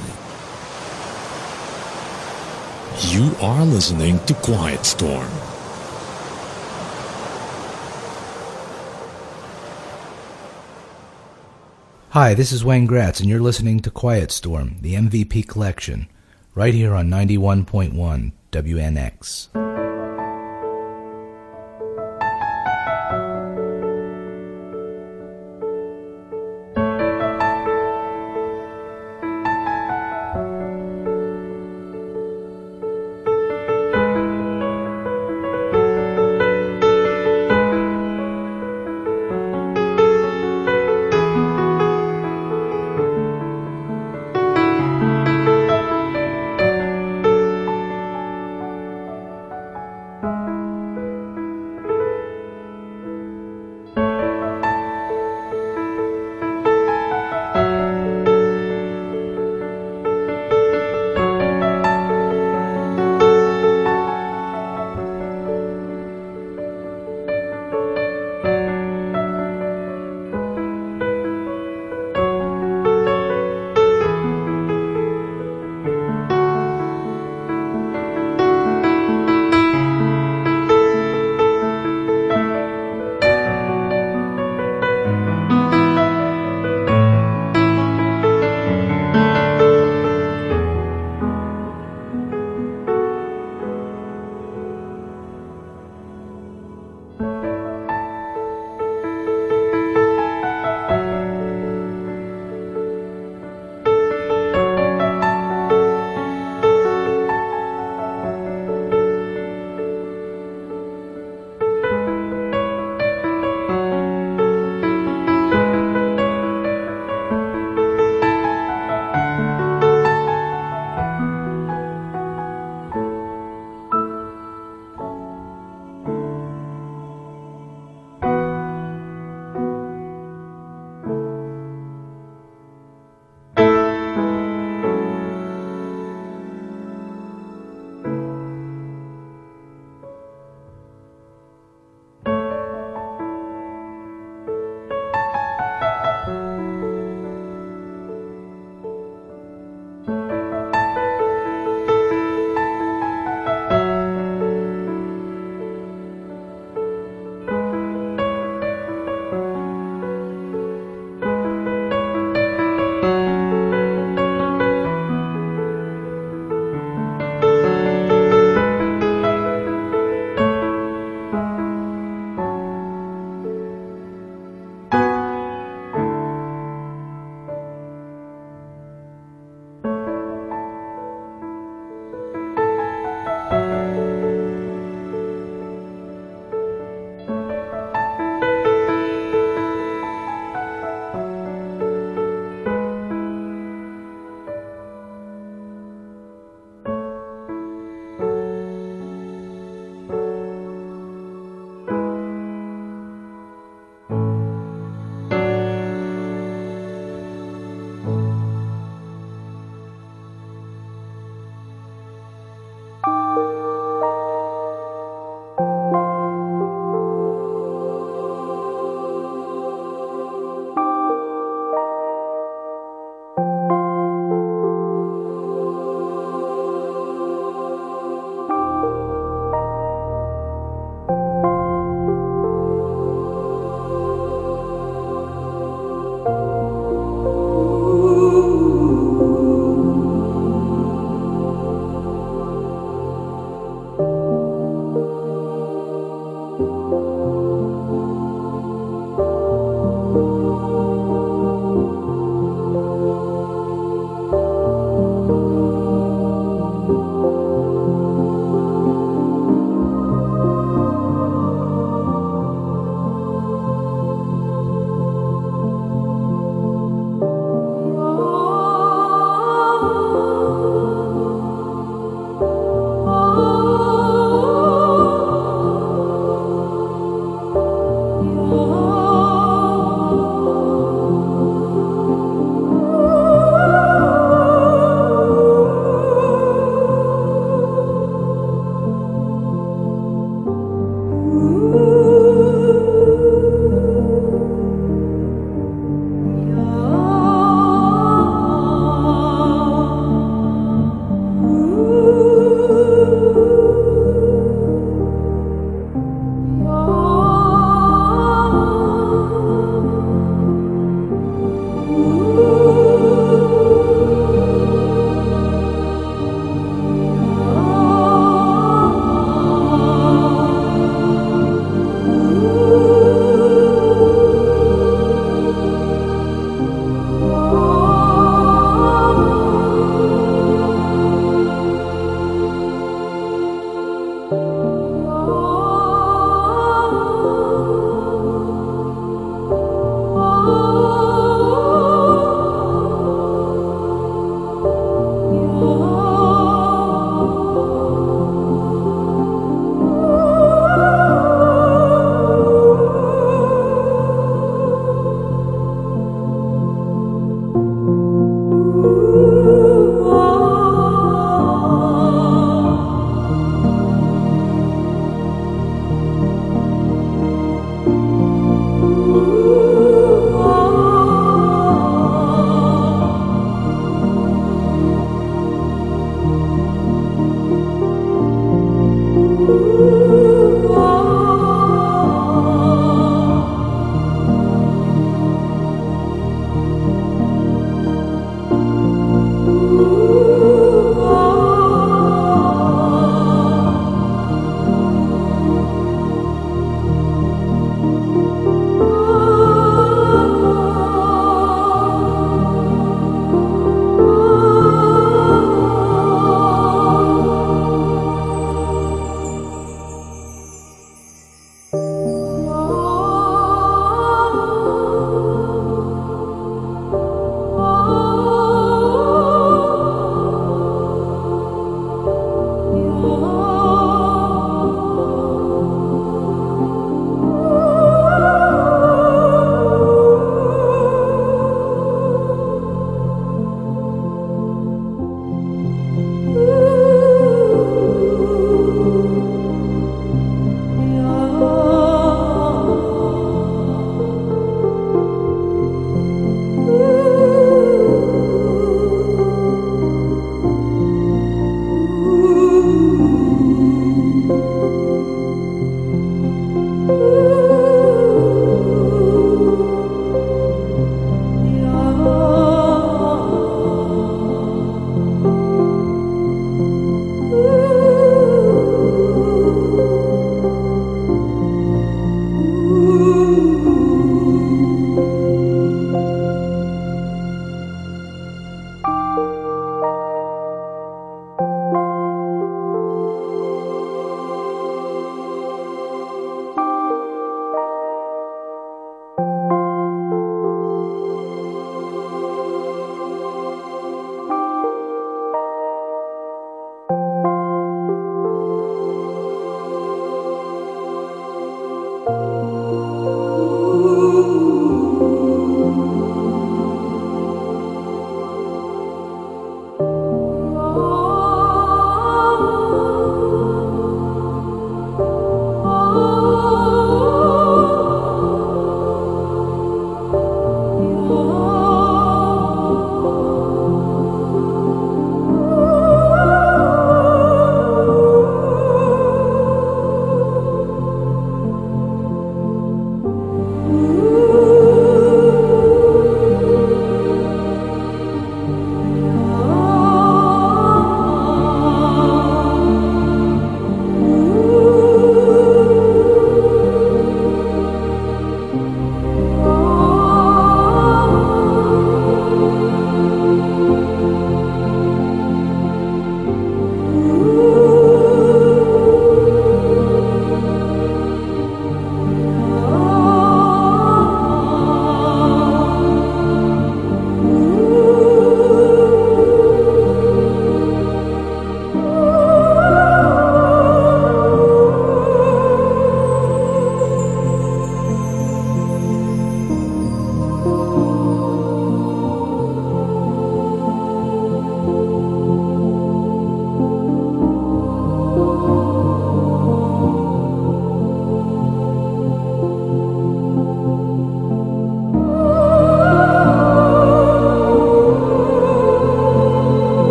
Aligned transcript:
You 3.11 3.35
are 3.43 3.65
listening 3.65 4.19
to 4.25 4.35
Quiet 4.35 4.85
Storm. 4.85 5.27
Hi, 12.11 12.35
this 12.35 12.51
is 12.51 12.63
Wayne 12.63 12.85
Gratz, 12.85 13.19
and 13.19 13.27
you're 13.27 13.39
listening 13.39 13.79
to 13.79 13.89
Quiet 13.89 14.31
Storm, 14.31 14.75
the 14.81 14.93
MVP 14.93 15.47
collection, 15.47 16.07
right 16.53 16.75
here 16.75 16.93
on 16.93 17.09
91.1 17.09 18.33
WNX. 18.51 19.64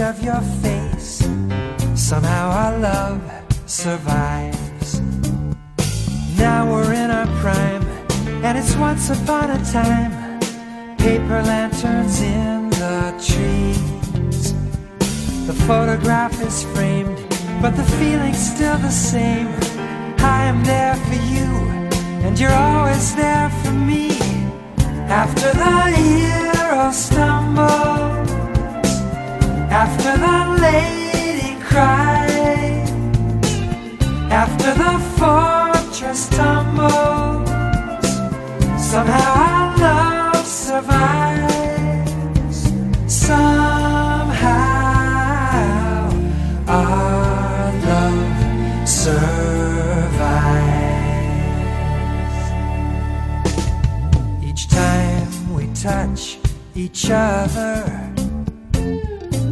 Of 0.00 0.22
your 0.24 0.40
face. 0.40 0.69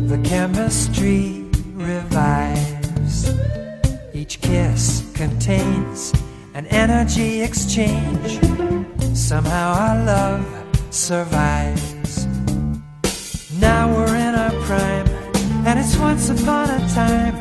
The 0.09 0.17
chemistry 0.27 1.45
revives. 1.75 3.31
Each 4.15 4.41
kiss 4.41 5.05
contains 5.15 6.15
an 6.55 6.67
energy 6.69 7.43
exchange. 7.43 8.41
Somehow 9.15 9.75
our 9.75 10.05
love 10.07 10.47
survives. 10.89 12.27
Now 13.61 13.95
we're 13.95 14.17
in 14.17 14.35
our 14.35 14.55
prime, 14.63 15.09
and 15.67 15.79
it's 15.79 15.99
once 15.99 16.31
upon 16.31 16.71
a 16.71 16.79
time. 16.95 17.37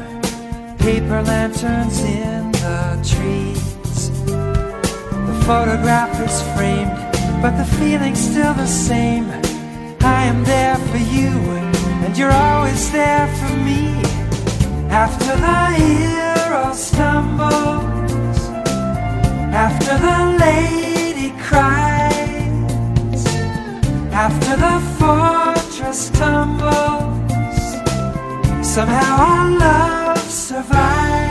Paper 0.77 1.21
lanterns 1.21 2.01
in 2.03 2.51
the 2.51 2.99
trees. 3.07 4.09
The 4.25 5.41
photograph 5.45 6.19
is 6.19 6.41
framed, 6.57 6.91
but 7.41 7.55
the 7.57 7.65
feeling's 7.79 8.19
still 8.19 8.53
the 8.53 8.67
same. 8.67 9.23
I 10.01 10.25
am 10.25 10.43
there 10.43 10.75
for 10.75 10.97
you, 10.97 11.66
and 12.07 12.17
you're 12.17 12.31
always 12.31 12.89
there 12.93 13.27
for 13.37 13.53
me. 13.67 13.81
After 14.89 15.33
the 15.45 15.63
hero 15.75 16.71
stumbles, 16.71 18.39
after 19.65 19.93
the 20.07 20.19
lady 20.39 21.31
cries, 21.47 23.25
after 24.25 24.55
the 24.65 24.77
fortress 24.97 26.09
tumbles, 26.11 27.65
somehow 28.65 29.13
our 29.27 29.49
love 29.59 30.19
survives. 30.31 31.26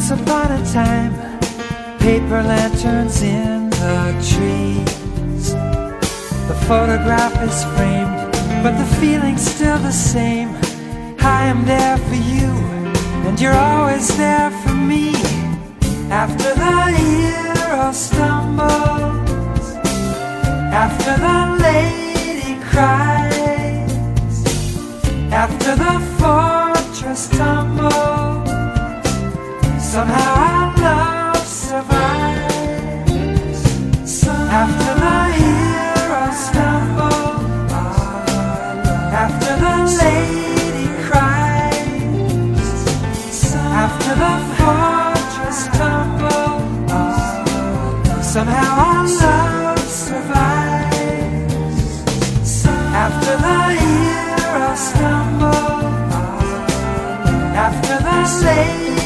Once 0.00 0.22
upon 0.22 0.50
a 0.50 0.72
time. 0.72 1.12
Paper 1.98 2.42
lanterns 2.42 3.20
in 3.22 3.68
the 3.68 4.12
trees. 4.32 5.52
The 6.48 6.58
photograph 6.66 7.36
is 7.42 7.64
framed, 7.74 8.32
but 8.62 8.78
the 8.78 8.88
feeling's 8.98 9.42
still 9.42 9.78
the 9.78 9.92
same. 9.92 10.48
I 11.20 11.44
am 11.44 11.66
there 11.66 11.98
for 11.98 12.14
you, 12.14 12.50
and 13.26 13.38
you're 13.38 13.60
always 13.72 14.16
there 14.16 14.50
for 14.62 14.72
me. 14.72 15.12
After 16.10 16.54
the 16.54 16.76
hero 17.02 17.92
stumbles, 17.92 19.66
after 20.72 21.12
the 21.26 21.49
hero 54.70 54.76
stumbles, 54.76 55.84
after 57.56 57.96
the 58.04 58.46
lady 58.46 58.99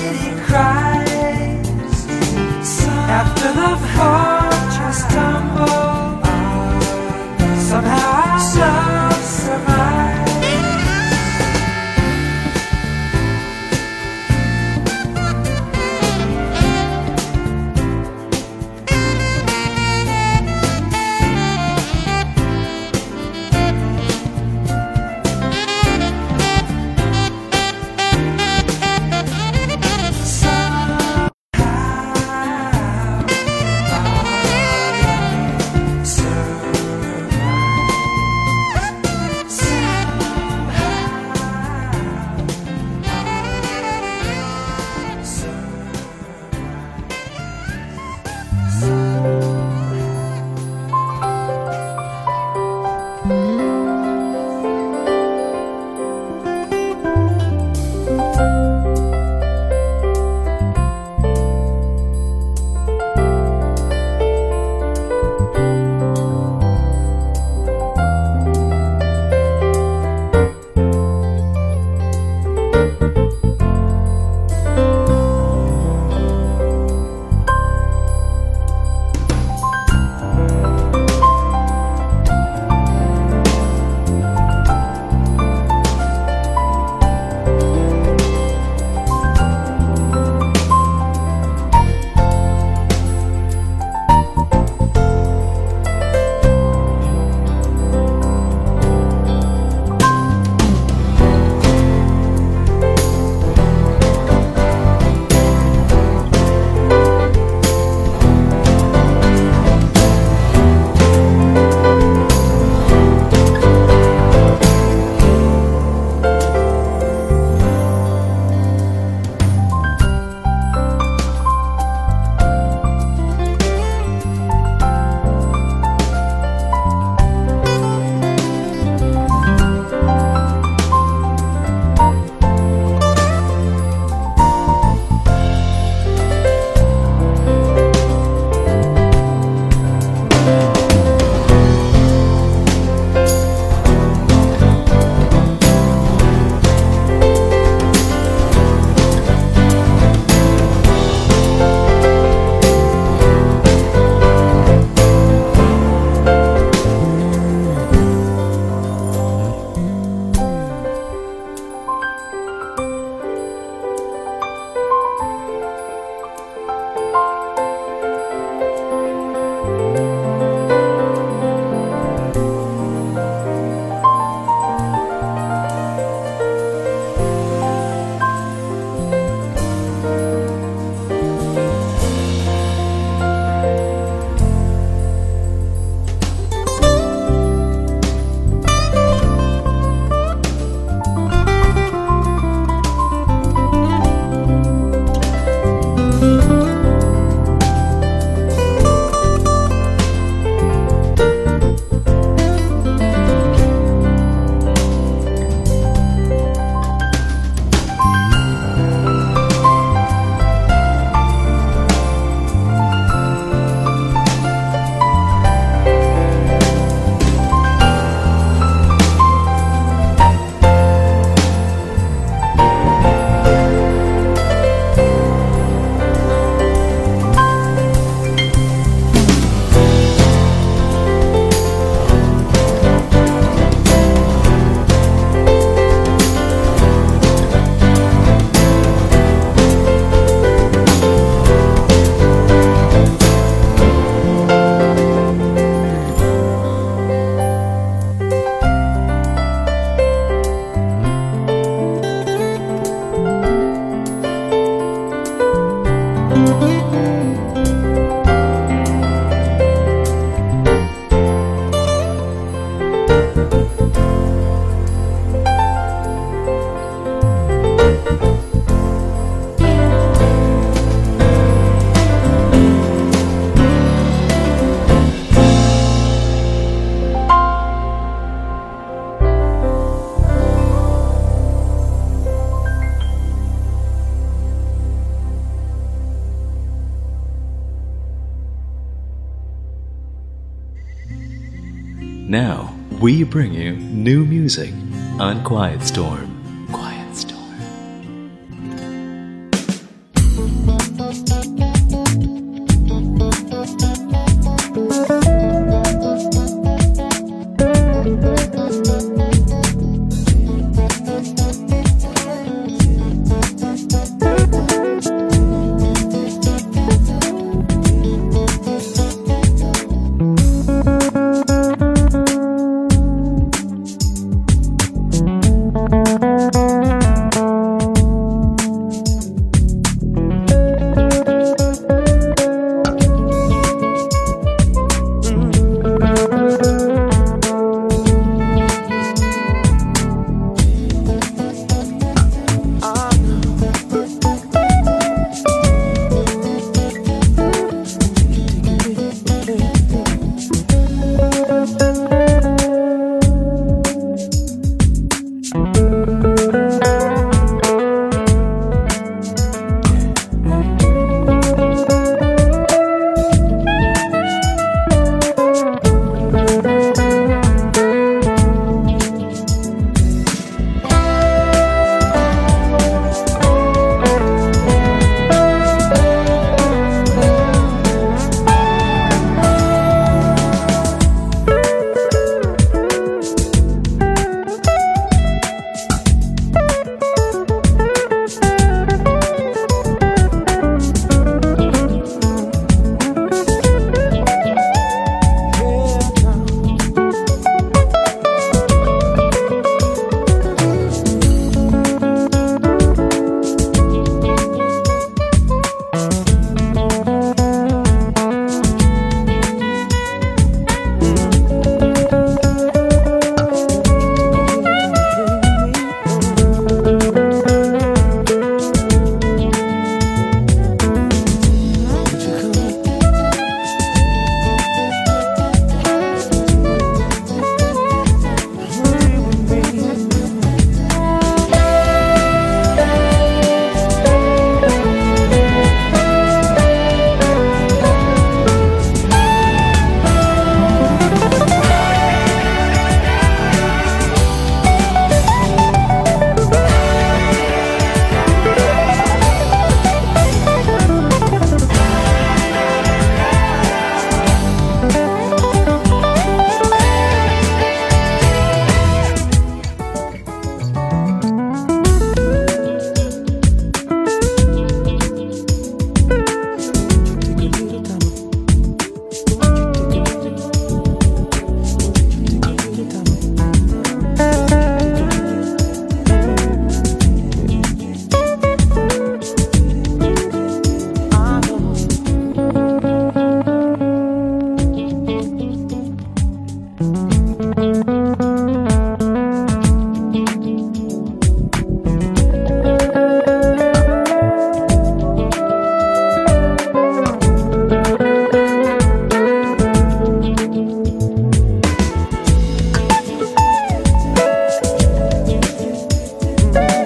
Now, 292.34 292.74
we 293.00 293.22
bring 293.22 293.54
you 293.54 293.76
new 293.76 294.24
music 294.24 294.74
on 295.20 295.44
Quiet 295.44 295.82
Storm. 295.82 296.33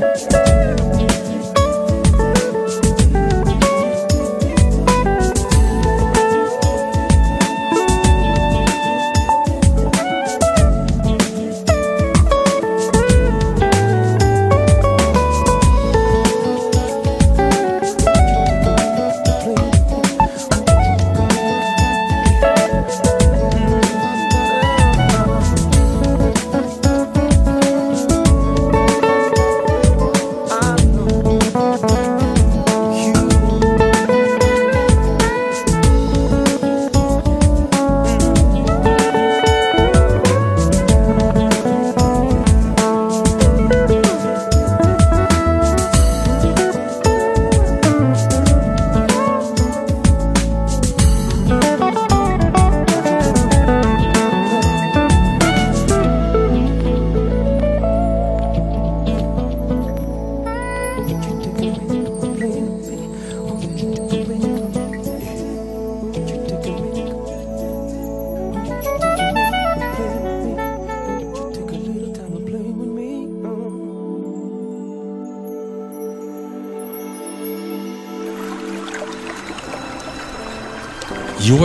You 0.01 0.38